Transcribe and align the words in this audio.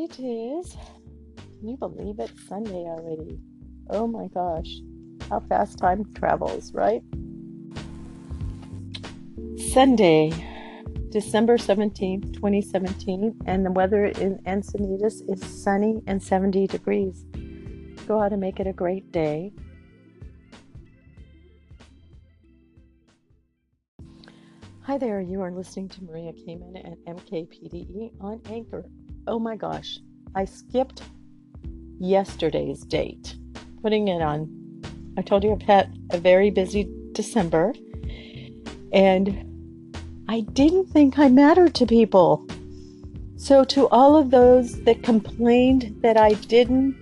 It 0.00 0.20
is. 0.20 0.76
Can 1.58 1.70
you 1.70 1.76
believe 1.76 2.20
it? 2.20 2.30
Sunday 2.46 2.84
already. 2.86 3.40
Oh 3.90 4.06
my 4.06 4.28
gosh. 4.28 4.76
How 5.28 5.40
fast 5.40 5.76
time 5.78 6.04
travels, 6.14 6.72
right? 6.72 7.02
Sunday, 9.72 10.30
December 11.10 11.58
17th, 11.58 12.32
2017, 12.32 13.40
and 13.46 13.66
the 13.66 13.72
weather 13.72 14.04
in 14.04 14.38
Encinitas 14.46 15.28
is 15.28 15.44
sunny 15.44 16.00
and 16.06 16.22
70 16.22 16.68
degrees. 16.68 17.24
Go 18.06 18.22
out 18.22 18.30
and 18.30 18.40
make 18.40 18.60
it 18.60 18.68
a 18.68 18.72
great 18.72 19.10
day. 19.10 19.52
Hi 24.82 24.96
there, 24.96 25.20
you 25.20 25.40
are 25.40 25.50
listening 25.50 25.88
to 25.88 26.04
Maria 26.04 26.32
Kamen 26.32 26.86
at 26.86 27.16
MKPDE 27.16 28.12
on 28.20 28.40
Anchor. 28.48 28.84
Oh 29.28 29.38
my 29.38 29.56
gosh, 29.56 29.98
I 30.34 30.46
skipped 30.46 31.02
yesterday's 32.00 32.80
date, 32.80 33.36
putting 33.82 34.08
it 34.08 34.22
on. 34.22 34.48
I 35.18 35.22
told 35.22 35.44
you 35.44 35.52
I've 35.52 35.60
had 35.60 35.94
a 36.12 36.18
very 36.18 36.50
busy 36.50 36.88
December, 37.12 37.74
and 38.90 39.44
I 40.30 40.40
didn't 40.40 40.86
think 40.86 41.18
I 41.18 41.28
mattered 41.28 41.74
to 41.74 41.84
people. 41.84 42.46
So, 43.36 43.64
to 43.64 43.86
all 43.88 44.16
of 44.16 44.30
those 44.30 44.82
that 44.84 45.02
complained 45.02 45.98
that 46.00 46.16
I 46.16 46.32
didn't 46.32 46.96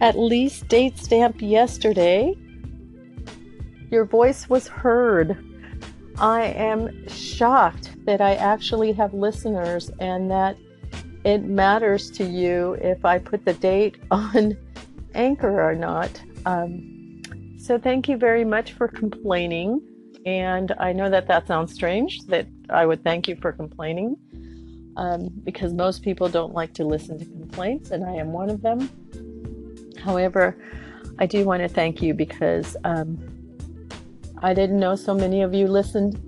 at 0.00 0.18
least 0.18 0.66
date 0.68 0.96
stamp 0.96 1.42
yesterday, 1.42 2.34
your 3.90 4.06
voice 4.06 4.48
was 4.48 4.66
heard. 4.66 5.36
I 6.18 6.44
am 6.44 7.06
shocked 7.06 7.90
that 8.06 8.22
I 8.22 8.34
actually 8.36 8.92
have 8.92 9.12
listeners 9.12 9.90
and 10.00 10.30
that 10.30 10.56
it 11.24 11.44
matters 11.44 12.10
to 12.12 12.24
you 12.24 12.74
if 12.80 13.04
I 13.04 13.18
put 13.18 13.44
the 13.44 13.54
date 13.54 13.96
on 14.10 14.56
Anchor 15.14 15.62
or 15.62 15.74
not. 15.74 16.10
Um, 16.46 17.22
so, 17.58 17.78
thank 17.78 18.08
you 18.08 18.16
very 18.16 18.44
much 18.44 18.72
for 18.72 18.88
complaining. 18.88 19.80
And 20.26 20.72
I 20.78 20.92
know 20.92 21.10
that 21.10 21.28
that 21.28 21.46
sounds 21.46 21.72
strange 21.72 22.20
that 22.26 22.46
I 22.70 22.86
would 22.86 23.02
thank 23.04 23.28
you 23.28 23.36
for 23.36 23.52
complaining 23.52 24.16
um, 24.96 25.28
because 25.44 25.72
most 25.72 26.02
people 26.02 26.28
don't 26.28 26.54
like 26.54 26.74
to 26.74 26.84
listen 26.84 27.18
to 27.18 27.24
complaints, 27.24 27.90
and 27.90 28.04
I 28.04 28.14
am 28.14 28.32
one 28.32 28.50
of 28.50 28.62
them. 28.62 28.90
However, 30.02 30.56
I 31.18 31.26
do 31.26 31.44
want 31.44 31.62
to 31.62 31.68
thank 31.68 32.02
you 32.02 32.14
because 32.14 32.76
um, 32.84 33.18
I 34.42 34.54
didn't 34.54 34.78
know 34.78 34.96
so 34.96 35.14
many 35.14 35.42
of 35.42 35.54
you 35.54 35.66
listened 35.66 36.20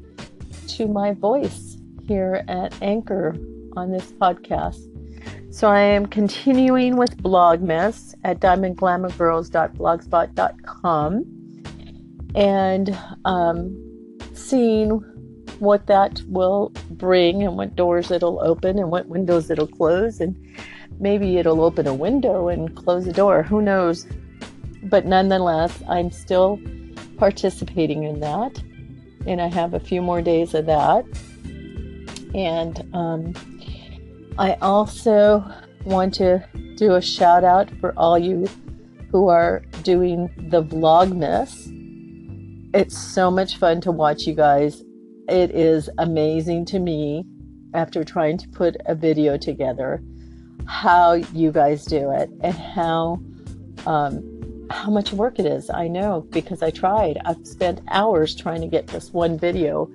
to 0.68 0.86
my 0.86 1.12
voice 1.12 1.76
here 2.06 2.44
at 2.48 2.80
Anchor 2.82 3.36
on 3.76 3.90
this 3.90 4.12
podcast. 4.12 4.88
So 5.50 5.68
I 5.68 5.80
am 5.80 6.06
continuing 6.06 6.96
with 6.96 7.22
Blogmas 7.22 8.14
at 8.24 8.40
diamondglamourgirls.blogspot.com 8.40 11.24
and 12.34 12.98
um, 13.24 14.18
seeing 14.32 14.88
what 15.60 15.86
that 15.86 16.20
will 16.26 16.72
bring 16.90 17.44
and 17.44 17.56
what 17.56 17.76
doors 17.76 18.10
it'll 18.10 18.40
open 18.40 18.76
and 18.78 18.90
what 18.90 19.06
windows 19.06 19.50
it'll 19.50 19.68
close 19.68 20.20
and 20.20 20.36
maybe 20.98 21.38
it'll 21.38 21.62
open 21.62 21.86
a 21.86 21.94
window 21.94 22.48
and 22.48 22.74
close 22.74 23.06
a 23.06 23.12
door. 23.12 23.44
Who 23.44 23.62
knows? 23.62 24.08
But 24.82 25.06
nonetheless 25.06 25.80
i'm 25.88 26.10
still 26.10 26.58
participating 27.16 28.02
in 28.02 28.20
that 28.20 28.62
and 29.26 29.40
i 29.40 29.46
have 29.46 29.72
a 29.72 29.80
few 29.80 30.02
more 30.02 30.20
days 30.20 30.52
of 30.54 30.66
that. 30.66 31.06
And 32.34 32.84
um, 32.92 33.32
I 34.36 34.54
also 34.54 35.44
want 35.84 36.14
to 36.14 36.44
do 36.76 36.94
a 36.94 37.02
shout 37.02 37.44
out 37.44 37.70
for 37.80 37.92
all 37.96 38.18
you 38.18 38.48
who 39.12 39.28
are 39.28 39.62
doing 39.84 40.28
the 40.48 40.62
Vlogmas. 40.62 41.70
It's 42.74 42.98
so 42.98 43.30
much 43.30 43.58
fun 43.58 43.80
to 43.82 43.92
watch 43.92 44.26
you 44.26 44.34
guys. 44.34 44.82
It 45.28 45.52
is 45.52 45.88
amazing 45.98 46.64
to 46.66 46.80
me 46.80 47.24
after 47.74 48.02
trying 48.02 48.38
to 48.38 48.48
put 48.48 48.76
a 48.86 48.94
video 48.94 49.36
together 49.36 50.02
how 50.66 51.12
you 51.12 51.52
guys 51.52 51.84
do 51.84 52.10
it 52.10 52.30
and 52.40 52.54
how 52.54 53.20
um, 53.86 54.66
how 54.70 54.90
much 54.90 55.12
work 55.12 55.38
it 55.38 55.46
is. 55.46 55.70
I 55.70 55.86
know 55.88 56.26
because 56.30 56.62
I 56.62 56.70
tried. 56.70 57.18
I've 57.24 57.46
spent 57.46 57.82
hours 57.88 58.34
trying 58.34 58.62
to 58.62 58.66
get 58.66 58.86
this 58.88 59.12
one 59.12 59.38
video 59.38 59.90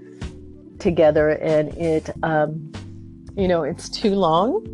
together, 0.77 1.29
and 1.29 1.69
it 1.77 2.09
um, 2.23 2.71
you 3.35 3.47
know, 3.47 3.63
it's 3.63 3.89
too 3.89 4.15
long 4.15 4.65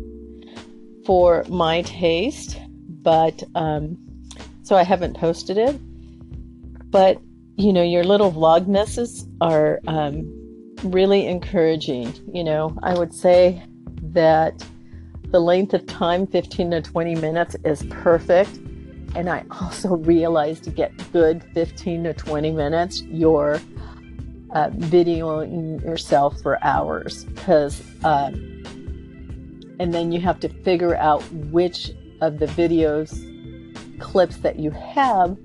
for 1.04 1.44
my 1.48 1.82
taste, 1.82 2.60
but 2.88 3.42
um, 3.54 3.96
so 4.62 4.76
I 4.76 4.82
haven't 4.82 5.16
posted 5.16 5.58
it. 5.58 5.78
But 6.90 7.20
you 7.56 7.72
know, 7.72 7.82
your 7.82 8.04
little 8.04 8.30
vlogmases 8.30 9.26
are 9.40 9.80
um, 9.86 10.30
really 10.84 11.26
encouraging. 11.26 12.12
You 12.32 12.44
know, 12.44 12.76
I 12.82 12.94
would 12.94 13.14
say 13.14 13.62
that 14.02 14.64
the 15.30 15.40
length 15.40 15.74
of 15.74 15.86
time, 15.86 16.26
15 16.26 16.72
to 16.72 16.82
20 16.82 17.14
minutes, 17.16 17.56
is 17.64 17.82
perfect. 17.84 18.58
And 19.14 19.30
I 19.30 19.44
also 19.60 19.96
realized 19.96 20.64
to 20.64 20.70
get 20.70 20.92
good 21.12 21.42
15 21.54 22.04
to 22.04 22.14
20 22.14 22.50
minutes, 22.52 23.02
you're 23.02 23.60
uh, 24.56 24.70
videoing 24.70 25.84
yourself 25.84 26.40
for 26.40 26.58
hours 26.64 27.26
because 27.26 27.82
um, 28.04 28.34
and 29.78 29.92
then 29.92 30.10
you 30.10 30.18
have 30.18 30.40
to 30.40 30.48
figure 30.48 30.96
out 30.96 31.22
which 31.52 31.90
of 32.22 32.38
the 32.38 32.46
videos 32.46 33.10
clips 34.00 34.38
that 34.38 34.58
you 34.58 34.70
have 34.70 35.36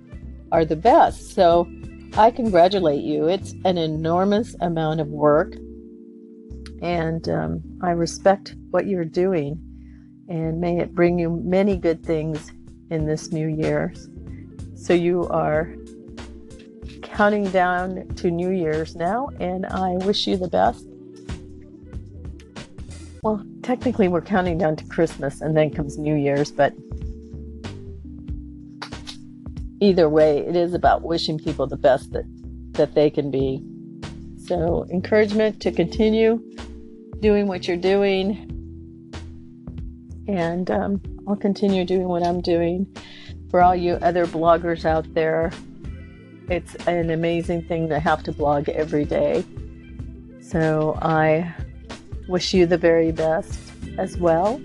are 0.53 0.63
the 0.63 0.77
best. 0.77 1.35
So 1.35 1.69
I 2.15 2.31
congratulate 2.31 3.03
you. 3.03 3.27
It's 3.27 3.53
an 3.65 3.77
enormous 3.77 4.55
amount 4.61 5.01
of 5.01 5.07
work, 5.07 5.55
and 6.81 7.27
um, 7.27 7.61
I 7.83 7.91
respect 7.91 8.55
what 8.69 8.87
you're 8.87 9.03
doing. 9.03 9.59
And 10.29 10.61
may 10.61 10.79
it 10.79 10.95
bring 10.95 11.19
you 11.19 11.29
many 11.43 11.75
good 11.75 12.05
things 12.05 12.53
in 12.89 13.05
this 13.05 13.33
new 13.33 13.49
year. 13.49 13.93
So 14.75 14.93
you 14.93 15.27
are 15.27 15.75
counting 17.01 17.49
down 17.51 18.07
to 18.15 18.31
New 18.31 18.51
Year's 18.51 18.95
now, 18.95 19.29
and 19.39 19.65
I 19.65 19.93
wish 20.05 20.27
you 20.27 20.37
the 20.37 20.47
best. 20.47 20.85
Well, 23.23 23.45
technically, 23.61 24.07
we're 24.07 24.21
counting 24.21 24.57
down 24.57 24.75
to 24.77 24.85
Christmas 24.85 25.41
and 25.41 25.55
then 25.55 25.69
comes 25.69 25.97
New 25.97 26.15
Year's, 26.15 26.51
but 26.51 26.73
either 29.79 30.09
way, 30.09 30.39
it 30.39 30.55
is 30.55 30.73
about 30.73 31.01
wishing 31.01 31.37
people 31.37 31.67
the 31.67 31.77
best 31.77 32.11
that, 32.13 32.25
that 32.73 32.95
they 32.95 33.09
can 33.09 33.29
be. 33.29 33.63
So, 34.45 34.87
encouragement 34.91 35.61
to 35.61 35.71
continue 35.71 36.41
doing 37.19 37.47
what 37.47 37.67
you're 37.67 37.77
doing. 37.77 38.47
And 40.27 40.69
um, 40.71 41.01
I'll 41.27 41.35
continue 41.35 41.85
doing 41.85 42.07
what 42.07 42.23
I'm 42.23 42.41
doing. 42.41 42.87
For 43.49 43.61
all 43.61 43.75
you 43.75 43.95
other 43.95 44.25
bloggers 44.25 44.85
out 44.85 45.13
there, 45.13 45.51
it's 46.49 46.75
an 46.87 47.09
amazing 47.09 47.63
thing 47.63 47.89
to 47.89 47.99
have 47.99 48.23
to 48.23 48.31
blog 48.31 48.69
every 48.69 49.05
day. 49.05 49.43
So, 50.41 50.97
I 51.01 51.53
wish 52.27 52.53
you 52.53 52.65
the 52.65 52.77
very 52.77 53.11
best 53.11 53.59
as 53.97 54.17
well. 54.17 54.61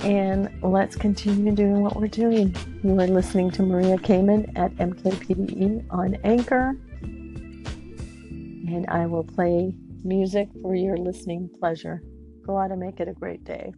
And 0.00 0.48
let's 0.62 0.94
continue 0.94 1.52
doing 1.52 1.82
what 1.82 1.96
we're 1.96 2.06
doing. 2.06 2.54
You 2.84 2.98
are 3.00 3.06
listening 3.06 3.50
to 3.52 3.62
Maria 3.62 3.96
Kamen 3.96 4.56
at 4.56 4.72
MKPDE 4.76 5.86
on 5.90 6.14
Anchor. 6.22 6.76
And 7.02 8.86
I 8.88 9.06
will 9.06 9.24
play 9.24 9.74
music 10.04 10.48
for 10.62 10.74
your 10.74 10.96
listening 10.96 11.50
pleasure. 11.58 12.02
Go 12.46 12.56
out 12.56 12.70
and 12.70 12.80
make 12.80 13.00
it 13.00 13.08
a 13.08 13.12
great 13.12 13.44
day. 13.44 13.72